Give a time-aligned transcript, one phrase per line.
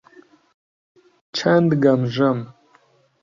[1.35, 2.39] چەند گەمژەم!